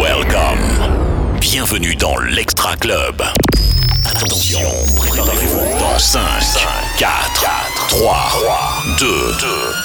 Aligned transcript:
Welcome. 0.00 1.38
Bienvenue 1.40 1.94
dans 1.94 2.16
l'Extra 2.18 2.74
Club. 2.76 3.22
Attention, 4.06 4.70
préparez-vous 4.96 5.78
dans 5.78 5.98
5, 5.98 6.20
4, 6.98 7.77
3, 7.88 8.84
2, 8.98 9.06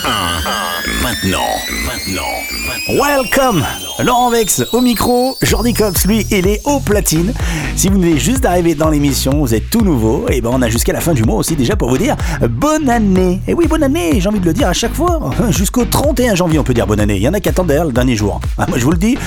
1. 0.03 1.03
Maintenant, 1.03 1.39
maintenant, 1.85 3.01
Welcome 3.01 3.63
Laurent 4.03 4.29
Vex 4.29 4.61
au 4.73 4.81
micro, 4.81 5.37
Jordi 5.41 5.73
Cox 5.73 6.05
lui 6.05 6.27
il 6.29 6.45
est 6.47 6.59
au 6.65 6.81
platine. 6.81 7.33
Si 7.77 7.87
vous 7.87 7.95
venez 7.95 8.19
juste 8.19 8.41
d'arriver 8.41 8.75
dans 8.75 8.89
l'émission, 8.89 9.39
vous 9.39 9.55
êtes 9.55 9.69
tout 9.69 9.85
nouveau, 9.85 10.25
et 10.29 10.41
ben 10.41 10.49
on 10.51 10.61
a 10.61 10.67
jusqu'à 10.67 10.91
la 10.91 10.99
fin 10.99 11.13
du 11.13 11.23
mois 11.23 11.37
aussi 11.37 11.55
déjà 11.55 11.77
pour 11.77 11.89
vous 11.89 11.97
dire 11.97 12.17
bonne 12.49 12.89
année. 12.89 13.39
Et 13.47 13.53
oui 13.53 13.67
bonne 13.67 13.83
année, 13.83 14.19
j'ai 14.19 14.27
envie 14.27 14.41
de 14.41 14.45
le 14.45 14.53
dire 14.53 14.67
à 14.67 14.73
chaque 14.73 14.93
fois. 14.93 15.31
Jusqu'au 15.51 15.85
31 15.85 16.35
janvier 16.35 16.59
on 16.59 16.63
peut 16.65 16.73
dire 16.73 16.85
bonne 16.85 16.99
année. 16.99 17.15
Il 17.15 17.21
y 17.21 17.29
en 17.29 17.33
a 17.33 17.39
qui 17.39 17.47
attendent 17.47 17.71
le 17.71 17.93
dernier 17.93 18.17
jour. 18.17 18.41
Ah, 18.57 18.65
moi 18.67 18.77
je 18.77 18.83
vous 18.83 18.91
le 18.91 18.97
dis, 18.97 19.17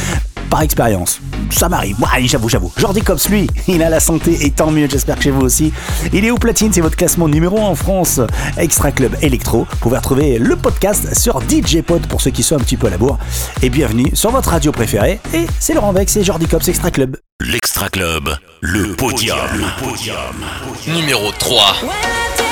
par 0.46 0.62
expérience. 0.62 1.20
Ça 1.50 1.68
m'arrive. 1.68 1.96
Ouais, 2.00 2.27
j'avoue, 2.27 2.48
j'avoue. 2.48 2.73
Jordi 2.77 3.02
Cops, 3.02 3.28
lui, 3.28 3.48
il 3.68 3.82
a 3.82 3.91
la 3.91 4.00
santé 4.00 4.46
et 4.46 4.50
tant 4.50 4.70
mieux, 4.70 4.88
j'espère 4.91 5.16
que 5.16 5.22
chez 5.22 5.30
vous 5.30 5.42
aussi. 5.42 5.72
Il 6.12 6.24
est 6.24 6.30
au 6.30 6.36
platine, 6.38 6.72
c'est 6.72 6.80
votre 6.80 6.96
classement 6.96 7.28
numéro 7.28 7.59
1 7.59 7.62
en 7.62 7.74
France, 7.74 8.20
Extra 8.56 8.92
Club 8.92 9.16
Electro. 9.22 9.66
Vous 9.70 9.77
pouvez 9.78 9.96
retrouver 9.98 10.38
le 10.38 10.56
podcast 10.56 11.19
sur 11.19 11.41
DJ 11.41 11.82
Pod 11.82 12.06
pour 12.06 12.20
ceux 12.20 12.30
qui 12.30 12.42
sont 12.42 12.56
un 12.56 12.60
petit 12.60 12.77
peu 12.77 12.86
à 12.86 12.91
la 12.91 12.98
bourre. 12.98 13.19
Et 13.62 13.70
bienvenue 13.70 14.10
sur 14.14 14.30
votre 14.30 14.50
radio 14.50 14.72
préférée. 14.72 15.20
Et 15.34 15.46
c'est 15.60 15.74
Laurent 15.74 15.92
Vex 15.92 16.16
et 16.16 16.24
Jordi 16.24 16.47
Cops 16.47 16.69
Extra 16.69 16.91
Club. 16.91 17.16
l'Extra 17.41 17.88
Club, 17.88 18.36
le 18.60 18.94
podium. 18.94 19.38
Le 19.52 19.84
podium. 19.84 20.16
Numéro 20.86 21.30
3. 21.38 21.62
Numéro 21.83 22.45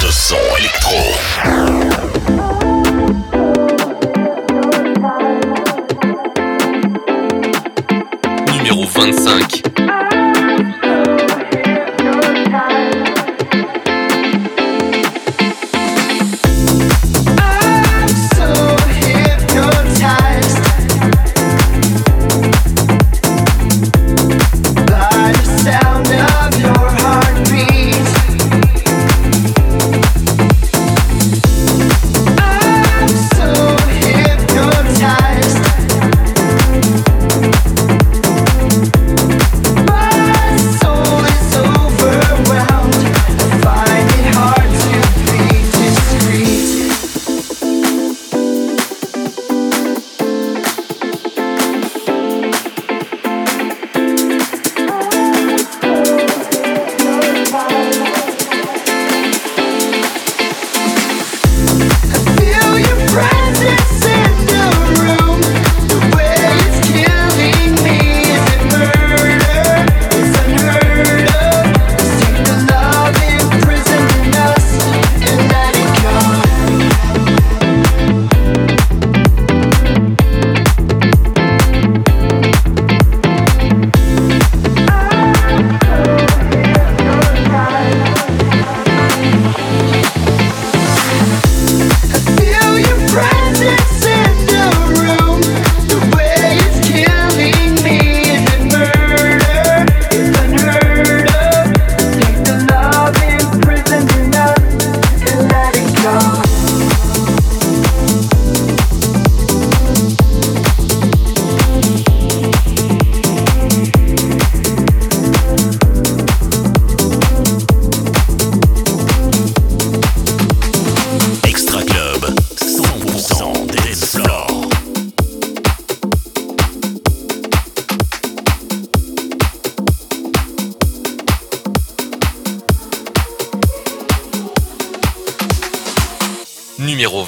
de 0.00 0.10
son 0.10 0.36
électro. 0.58 0.96
Numéro 8.52 8.84
25. 8.84 9.65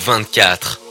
24. 0.09 0.88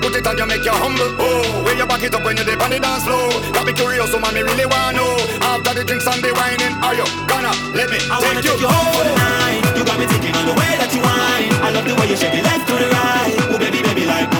put 0.00 0.16
it 0.16 0.26
on 0.26 0.36
you 0.38 0.46
make 0.46 0.64
you 0.64 0.72
humble. 0.72 1.12
Oh, 1.20 1.62
where 1.64 1.76
you 1.76 1.86
back 1.86 2.02
it 2.02 2.14
up 2.14 2.24
when 2.24 2.36
you 2.36 2.44
dip 2.44 2.60
on 2.60 2.70
the 2.70 2.80
dance 2.80 3.04
floor. 3.04 3.28
Got 3.52 3.66
me 3.66 3.72
curious, 3.72 4.10
so 4.10 4.18
man, 4.18 4.34
me 4.34 4.40
really 4.42 4.66
wanna 4.66 4.96
know. 4.96 5.12
After 5.44 5.74
the 5.76 5.84
drinks 5.84 6.06
and 6.08 6.22
the 6.24 6.32
whining, 6.32 6.74
are 6.82 6.94
you 6.96 7.06
gonna 7.28 7.52
let 7.76 7.88
me 7.92 8.00
I 8.08 8.16
take 8.18 8.24
wanna 8.24 8.40
you? 8.40 8.50
take 8.50 8.60
you 8.64 8.68
home 8.68 8.90
for 8.96 9.04
the 9.04 9.14
night. 9.14 9.60
You 9.76 9.84
got 9.84 9.98
me 10.00 10.06
thinking 10.08 10.34
on 10.34 10.44
the 10.48 10.56
way 10.56 10.72
that 10.80 10.90
you 10.94 11.00
whine. 11.04 11.52
I 11.60 11.68
love 11.70 11.84
the 11.84 11.94
way 11.94 12.08
you 12.08 12.16
shake 12.16 12.34
it 12.34 12.44
left 12.44 12.66
to 12.68 12.74
the 12.74 12.88
right. 12.88 13.34
Oh, 13.52 13.58
baby, 13.60 13.82
baby, 13.84 14.04
like. 14.06 14.39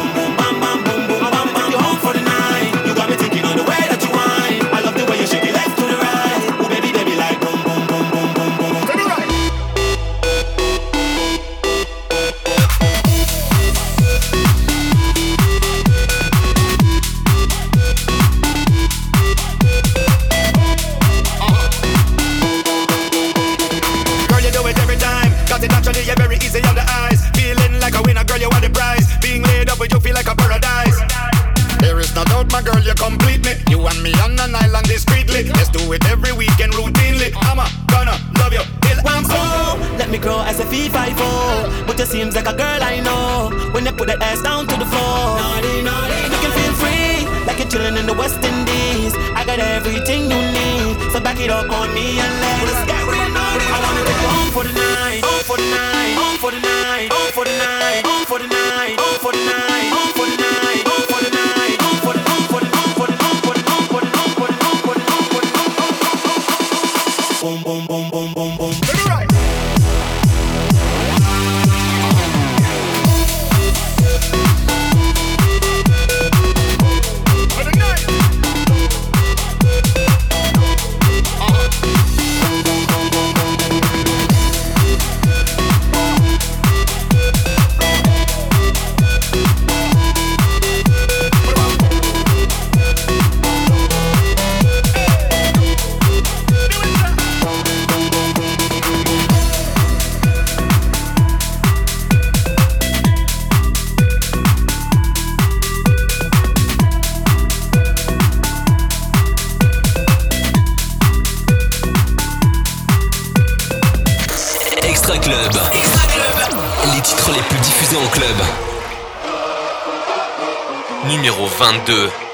2. 121.91 122.30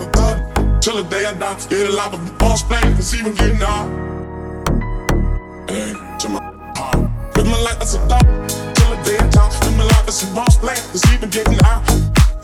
A 0.00 0.10
thug 0.12 0.80
till 0.80 1.02
the 1.02 1.02
day 1.10 1.26
I 1.26 1.34
die. 1.34 1.56
Life 1.90 2.12
of 2.14 2.22
a 2.22 2.32
boss 2.38 2.62
thing, 2.62 2.94
cause 2.94 3.14
even 3.16 3.34
getting 3.34 3.56
high. 3.56 3.86
Hey, 5.66 5.92
to 6.20 6.28
my 6.28 6.38
heart. 6.76 6.98
Live 7.36 7.46
my 7.46 7.60
life 7.66 7.80
as 7.80 7.94
a 7.96 7.98
till 8.78 8.90
the 8.94 9.02
day 9.02 9.18
I 9.18 9.26
die. 9.28 9.50
Live 9.64 9.76
my 9.76 9.84
life 9.84 10.06
as 10.06 10.22
a 10.22 10.34
boss 10.36 10.56
thing, 10.58 10.78
cause 10.92 11.02
even 11.12 11.30
getting 11.30 11.58
high. 11.58 11.82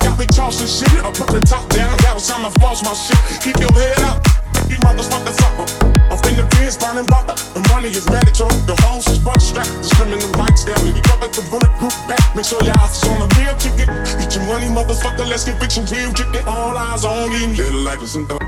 Got 0.00 0.18
me 0.18 0.26
tossing 0.26 0.66
shit. 0.66 0.98
I 1.04 1.12
put 1.12 1.28
the 1.28 1.46
top 1.46 1.68
down. 1.68 1.96
Got 1.98 2.20
floss 2.58 2.82
my 2.82 2.92
shit. 2.92 3.40
Keep 3.40 3.60
your 3.60 3.72
head 3.72 4.00
up. 4.00 4.39
You 4.70 4.78
motherfuckers 4.86 5.36
suffer. 5.42 5.66
Off 6.14 6.22
in 6.30 6.38
the 6.38 6.46
biz, 6.54 6.78
burning 6.78 7.06
rubber. 7.10 7.34
The 7.34 7.60
money 7.74 7.90
is 7.90 8.06
mandatory. 8.06 8.54
The 8.70 8.78
hoes 8.86 9.06
is 9.10 9.18
butt 9.18 9.42
strapped. 9.42 9.74
The 9.82 9.90
criminal 9.98 10.30
rights 10.38 10.64
down. 10.64 10.78
And 10.86 10.96
you 10.96 11.02
cover 11.02 11.28
the 11.28 11.42
bulletproof 11.50 11.94
back. 12.06 12.22
Make 12.36 12.46
sure 12.46 12.62
your 12.62 12.78
eyes 12.78 13.02
is 13.02 13.04
on 13.10 13.18
the 13.20 13.28
real 13.34 13.56
ticket. 13.58 13.88
Get 14.16 14.30
your 14.38 14.46
money, 14.46 14.70
motherfucker. 14.70 15.26
Let's 15.26 15.44
get 15.44 15.60
rich 15.60 15.76
and 15.76 15.90
real 15.90 16.12
chicken. 16.14 16.46
All 16.46 16.78
eyes 16.78 17.04
on 17.04 17.32
you. 17.34 17.50
Little 17.58 17.82
life 17.82 18.02
is 18.02 18.14
in 18.14 18.26
the. 18.30 18.38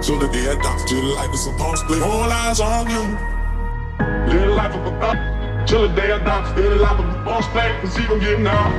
So 0.00 0.18
till 0.18 0.28
the 0.28 1.14
life 1.14 1.34
is 1.34 1.44
supposed 1.44 1.82
to 1.82 1.86
play. 1.86 2.00
All 2.00 2.30
eyes 2.30 2.60
on 2.60 2.88
you. 2.88 3.04
Little 4.32 4.54
life 4.54 4.74
of 4.74 4.86
a 4.86 4.86
getting 4.86 4.86
out. 4.86 4.86
All 4.86 4.86
eyes 4.86 4.86
on 4.86 4.86
me. 4.86 4.86
Little 4.86 4.86
life 4.86 4.86
of 4.86 4.86
a 4.86 5.00
thug. 5.00 5.18
Till 5.66 5.88
the 5.88 5.94
day 5.94 6.12
I 6.12 6.18
die, 6.18 6.52
still 6.52 6.76
life 6.76 7.00
of 7.00 7.08
a 7.08 7.24
boss 7.24 7.46
play. 7.48 7.70
Cause 7.80 7.98
even 7.98 8.18
getting 8.20 8.46
out. 8.46 8.72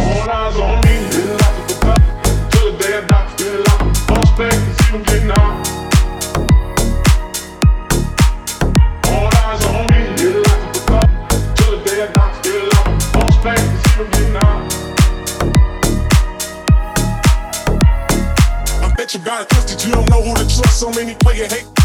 All 0.00 0.30
eyes 0.30 0.56
on 0.56 0.80
me. 0.84 0.94
Little 1.12 1.36
life 1.36 1.58
of 1.58 1.70
a 1.70 1.76
thug. 1.84 2.02
Till 2.52 2.72
the 2.72 2.78
day 2.78 2.98
I 2.98 3.00
die, 3.06 3.23
life 3.44 4.08
of 4.10 4.38
a. 4.38 5.34
I 18.82 18.94
bet 18.96 19.14
you 19.14 19.20
got 19.20 19.48
you 19.84 19.92
don't 19.92 20.08
know 20.08 20.22
who 20.22 20.34
to 20.34 20.42
trust. 20.42 20.80
So 20.80 20.90
many 20.90 21.14
play 21.14 21.36
your 21.38 21.48
hate. 21.48 21.83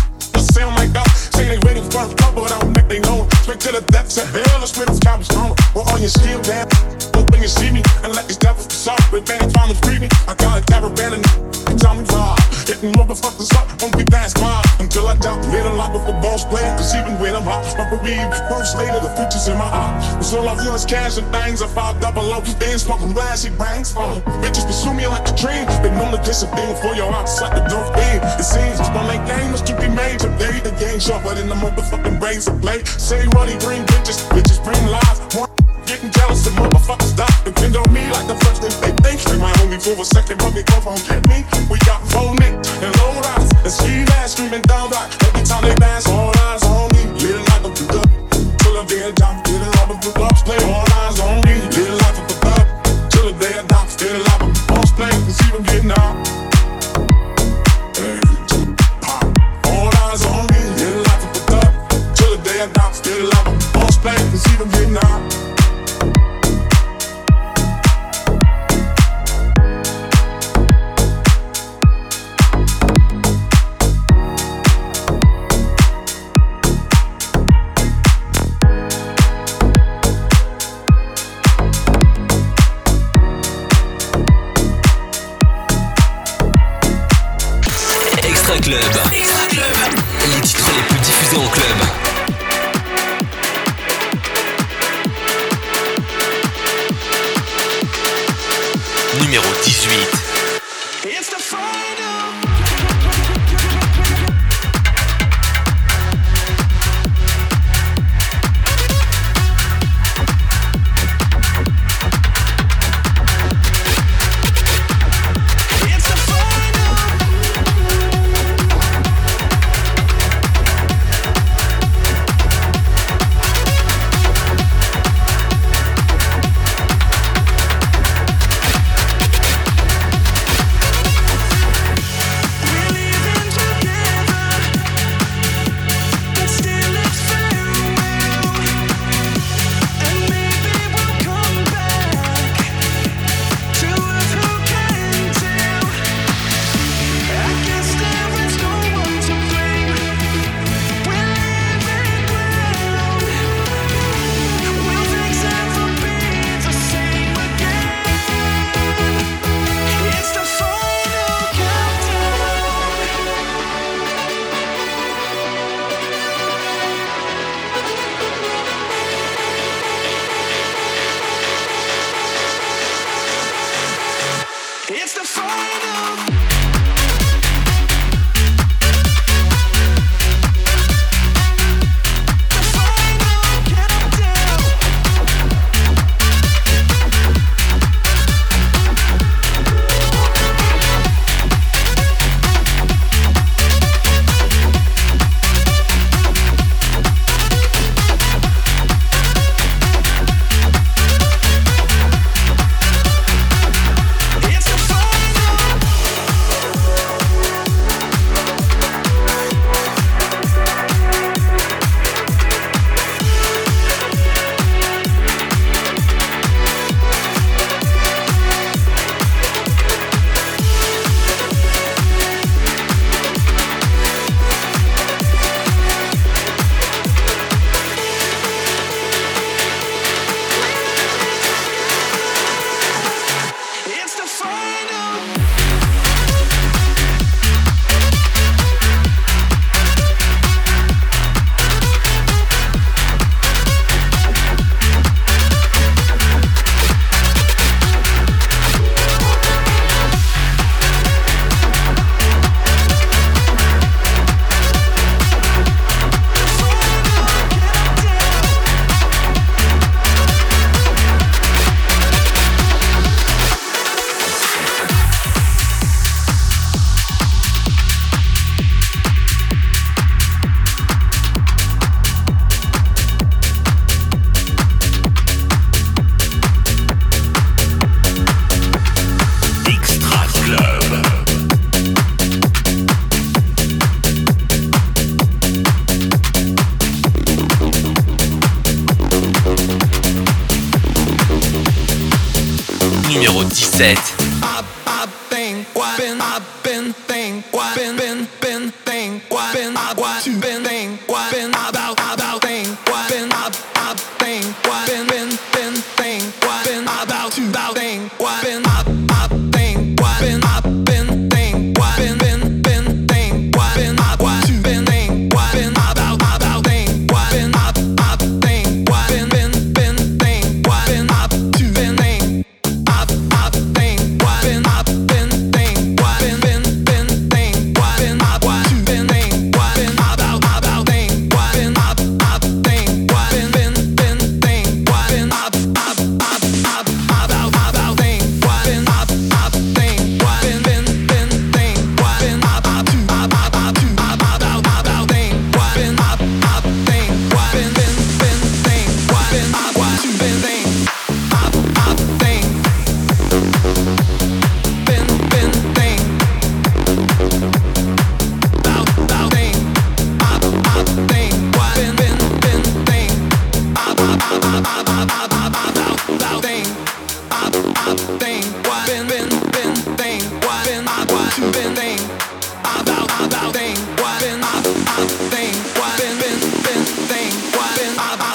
The 0.49 0.65
sound 0.65 0.75
like 0.81 0.93
God, 0.93 1.09
say 1.13 1.45
they 1.45 1.59
ready 1.61 1.81
for 1.93 2.09
the 2.09 2.15
trouble, 2.17 2.41
but 2.41 2.51
I 2.51 2.59
don't 2.59 2.73
make 2.73 2.89
they 2.89 2.99
know. 3.05 3.29
Straight 3.45 3.59
to 3.69 3.71
the 3.71 3.85
depths 3.91 4.17
of 4.17 4.25
hell, 4.33 4.61
the 4.61 4.65
spirit's 4.65 4.97
common 4.97 5.23
strong. 5.23 5.53
Well, 5.75 5.85
all 5.85 5.99
your 6.01 6.09
shield 6.09 6.41
down, 6.41 6.65
open 7.13 7.41
you 7.41 7.47
see 7.47 7.69
me, 7.69 7.85
and 8.01 8.13
let 8.17 8.25
these 8.25 8.41
devils 8.41 8.65
be 8.65 8.73
soft. 8.73 9.11
But 9.11 9.29
man, 9.29 9.45
trying 9.53 9.69
to 9.69 9.77
free 9.85 9.99
me. 9.99 10.09
I 10.25 10.33
got 10.33 10.57
a 10.57 10.65
caravan 10.65 11.21
and 11.21 11.77
tell 11.77 11.93
me 11.93 12.01
why. 12.09 12.33
Hitting 12.65 12.93
motherfuckers 12.97 13.53
up, 13.53 13.69
won't 13.81 13.93
be 13.93 14.05
fast 14.09 14.37
quiet 14.37 14.65
until 14.79 15.05
I 15.05 15.15
die. 15.17 15.37
Little 15.53 15.73
life 15.77 15.93
of 15.93 16.09
a 16.09 16.13
boss 16.17 16.45
player, 16.45 16.73
cause 16.77 16.95
even 16.97 17.19
when 17.21 17.35
I'm 17.35 17.45
hot, 17.45 17.65
my 17.77 17.85
believe 17.89 18.25
first 18.49 18.77
later, 18.77 18.97
the 19.01 19.09
future's 19.13 19.45
in 19.49 19.57
my 19.57 19.69
heart. 19.69 20.01
Cause 20.17 20.33
all 20.33 20.49
I 20.49 20.57
feel 20.57 20.73
is 20.73 20.85
cash 20.85 21.17
and 21.17 21.29
things, 21.29 21.61
I 21.61 21.67
five 21.67 22.01
double 22.01 22.25
O, 22.33 22.41
things 22.41 22.83
smoking 22.89 23.13
glassy 23.13 23.49
bangs. 23.53 23.93
Oh, 23.97 24.21
bitches 24.41 24.65
pursue 24.65 24.93
me 24.93 25.05
like 25.05 25.29
a 25.29 25.35
dream, 25.37 25.65
they 25.85 25.93
know 25.93 26.09
the 26.09 26.21
discipline 26.25 26.73
for 26.81 26.95
your 26.97 27.09
like 27.09 27.53
a 27.53 27.63
dope 27.69 27.93
thing. 27.93 28.17
It 28.37 28.45
seems 28.45 28.79
my 28.93 29.05
late 29.05 29.25
game 29.27 29.51
must 29.51 29.65
keep 29.65 29.77
me 29.77 29.89
made 29.89 30.21
today. 30.39 30.59
The 30.59 30.71
game 30.79 30.99
sharper 30.99 31.35
than 31.35 31.49
the 31.49 31.55
motherfucking 31.55 32.19
brains 32.19 32.47
of 32.47 32.61
play. 32.61 32.83
Say 32.83 33.25
money 33.33 33.57
bring 33.59 33.83
bitches, 33.85 34.23
bitches 34.31 34.63
bring 34.63 34.81
lies. 34.87 35.19
One 35.35 35.49
Getting 35.85 36.11
jealous 36.11 36.45
and 36.47 36.55
motherfuckers 36.55 37.15
die. 37.15 37.27
Depend 37.43 37.75
on 37.75 37.91
me 37.93 38.09
like 38.11 38.27
the 38.27 38.35
first 38.45 38.61
thing 38.61 38.73
they 38.81 38.93
think. 39.03 39.21
They 39.21 39.37
might 39.37 39.57
me 39.67 39.77
for 39.77 39.99
a 39.99 40.05
second, 40.05 40.37
but 40.39 40.51
they 40.51 40.63
go 40.63 40.79
home 40.81 41.01
get 41.07 41.25
me. 41.27 41.45
We 41.69 41.77
got 41.79 42.01
phone 42.09 42.41
and 42.41 42.91
low 42.97 43.13
rise 43.21 43.51
and 43.63 43.71
ski 43.71 44.05
mask 44.05 44.37
screaming 44.37 44.63
down 44.63 44.89
right. 44.91 45.18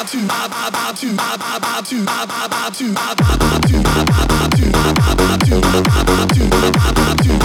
7. 0.06 0.28
Why 7.24 7.43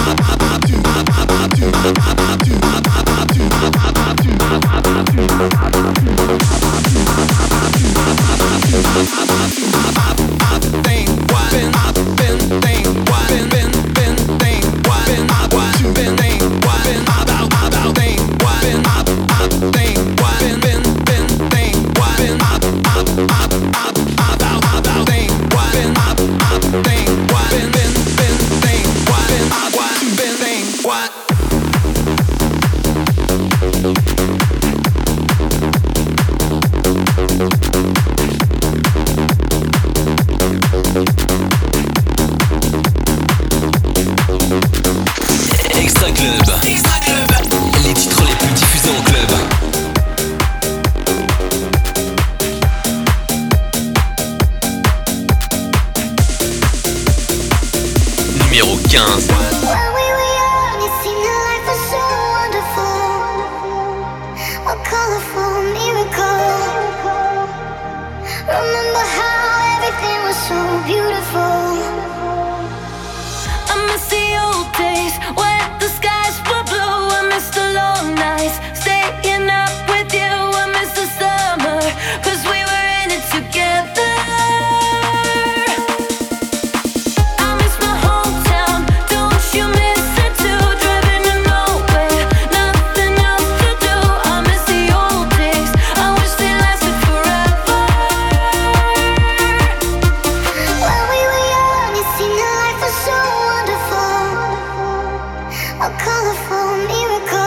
telephone 106.19 106.85
miracle 106.87 107.38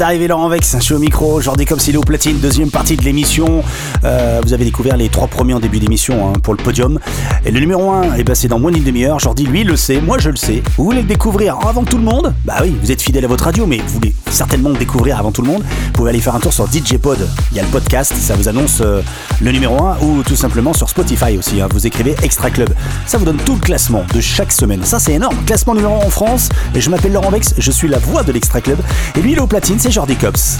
d'arriver 0.00 0.28
Laurent 0.28 0.48
Vex, 0.48 0.76
je 0.78 0.82
suis 0.82 0.94
au 0.94 0.98
micro, 0.98 1.42
Jordi 1.42 1.66
comme 1.66 1.78
s'il 1.78 1.94
est 1.94 1.98
au 1.98 2.02
platine, 2.02 2.38
deuxième 2.38 2.70
partie 2.70 2.96
de 2.96 3.02
l'émission. 3.02 3.62
Euh, 4.02 4.40
vous 4.42 4.54
avez 4.54 4.64
découvert 4.64 4.96
les 4.96 5.10
trois 5.10 5.28
premiers 5.28 5.52
en 5.52 5.60
début 5.60 5.78
d'émission 5.78 6.26
hein, 6.26 6.32
pour 6.42 6.54
le 6.54 6.62
podium. 6.62 6.98
Et 7.44 7.50
le 7.50 7.60
numéro 7.60 7.90
1 7.90 8.14
est 8.14 8.24
passé 8.24 8.48
dans 8.48 8.58
moins 8.58 8.70
d'une 8.70 8.82
demi-heure. 8.82 9.18
Jordi, 9.18 9.44
lui, 9.44 9.62
le 9.62 9.76
sait, 9.76 10.00
moi 10.00 10.16
je 10.18 10.30
le 10.30 10.36
sais. 10.36 10.62
Vous 10.78 10.84
voulez 10.84 11.02
le 11.02 11.06
découvrir 11.06 11.58
avant 11.68 11.84
tout 11.84 11.98
le 11.98 12.02
monde? 12.02 12.32
Bah 12.46 12.54
oui, 12.62 12.74
vous 12.82 12.90
êtes 12.90 13.02
fidèle 13.02 13.26
à 13.26 13.28
votre 13.28 13.44
radio, 13.44 13.66
mais 13.66 13.76
vous 13.76 13.92
voulez 13.92 14.14
certainement 14.30 14.70
le 14.70 14.78
découvrir 14.78 15.18
avant 15.18 15.32
tout 15.32 15.42
le 15.42 15.48
monde. 15.48 15.62
Vous 15.62 15.92
pouvez 15.92 16.08
aller 16.08 16.20
faire 16.20 16.34
un 16.34 16.40
tour 16.40 16.54
sur 16.54 16.66
DJ 16.66 16.96
Pod. 16.96 17.18
Il 17.50 17.58
y 17.58 17.60
a 17.60 17.62
le 17.62 17.68
podcast, 17.68 18.14
ça 18.18 18.34
vous 18.36 18.48
annonce 18.48 18.78
euh, 18.80 19.02
le 19.40 19.52
numéro 19.52 19.82
1 19.82 19.98
ou 20.02 20.22
tout 20.22 20.36
simplement 20.36 20.72
sur 20.72 20.88
Spotify 20.88 21.38
aussi. 21.38 21.60
Hein. 21.60 21.68
vous 21.72 21.86
écrivez 21.86 22.14
Extra 22.22 22.50
Club. 22.50 22.72
Ça 23.06 23.18
vous 23.18 23.24
donne 23.24 23.38
tout 23.38 23.54
le 23.54 23.60
classement 23.60 24.04
de 24.12 24.20
chaque 24.20 24.52
semaine. 24.52 24.84
Ça 24.84 24.98
c'est 24.98 25.12
énorme. 25.12 25.36
Classement 25.44 25.74
numéro 25.74 25.94
1 25.94 26.06
en 26.06 26.10
France. 26.10 26.48
Et 26.74 26.80
je 26.80 26.90
m'appelle 26.90 27.12
Laurent 27.12 27.30
Vex, 27.30 27.54
je 27.58 27.70
suis 27.70 27.88
la 27.88 27.98
voix 27.98 28.22
de 28.22 28.32
l'Extra 28.32 28.60
Club. 28.60 28.78
Et 29.16 29.22
lui, 29.22 29.32
il 29.32 29.46
platine, 29.46 29.78
c'est 29.78 29.90
Jordi 29.90 30.16
Cops. 30.16 30.58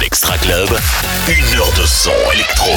L'Extra 0.00 0.38
Club, 0.38 0.68
une 1.28 1.58
heure 1.58 1.72
de 1.78 1.86
son 1.86 2.10
électro. 2.32 2.70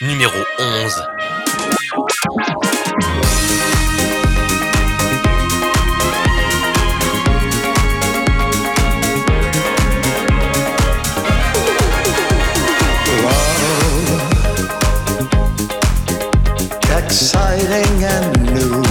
Numéro 0.00 0.38
11. 0.58 1.02
And 17.70 18.87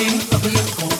body 0.00 0.54
of 0.56 0.99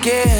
again. 0.00 0.39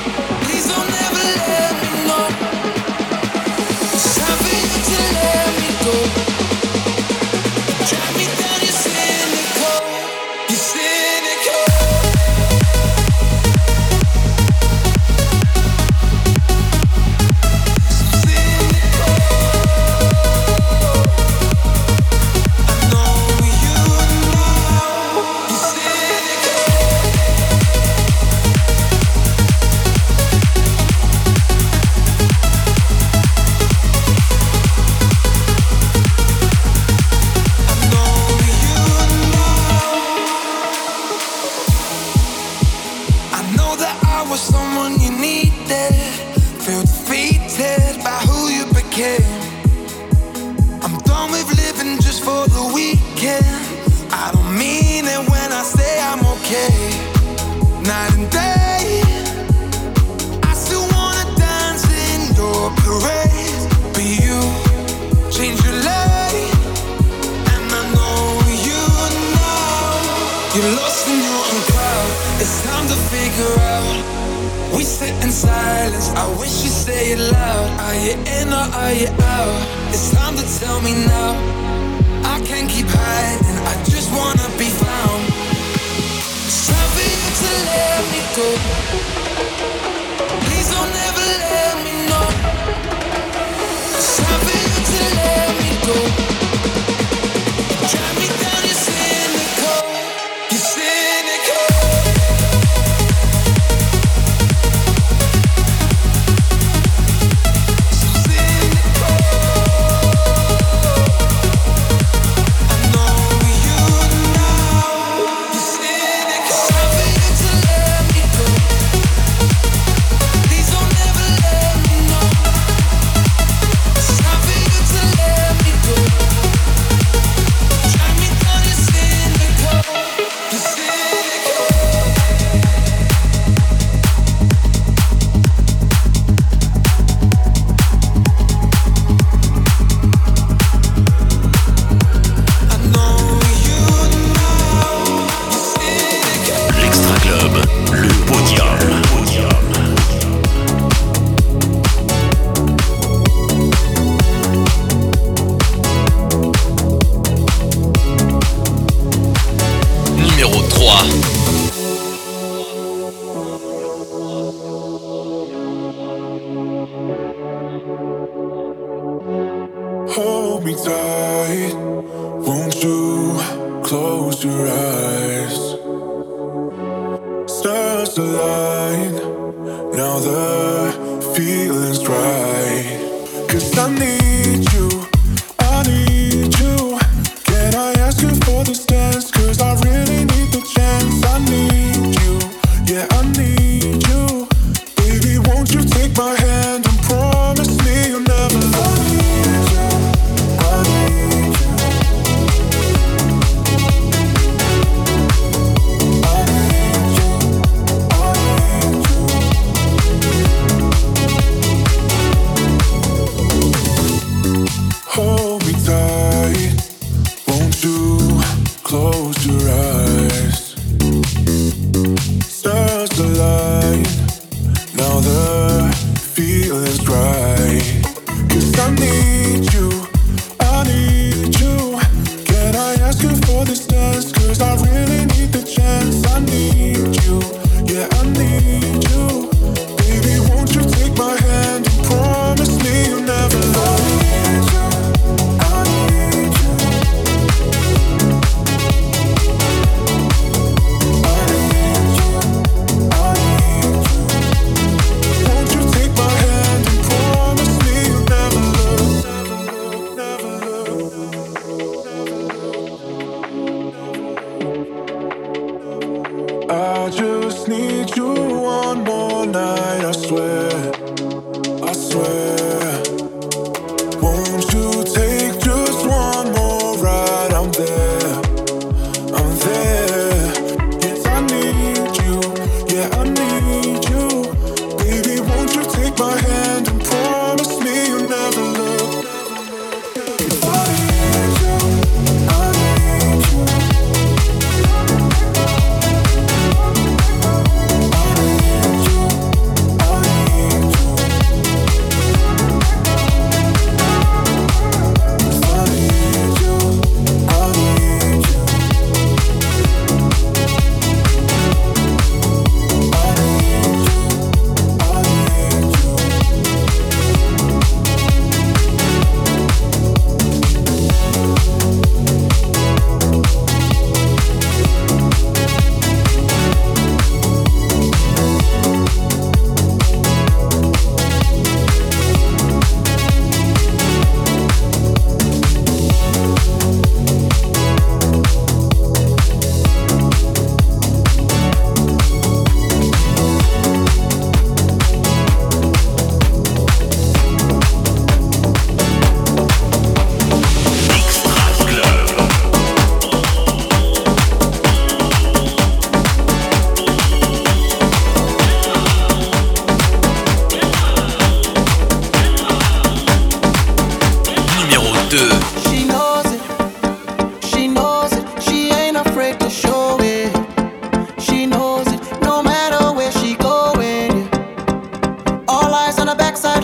need 267.67 268.15
you 268.17 268.30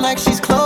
like 0.08 0.18
she's 0.20 0.40
Chloe. 0.40 0.57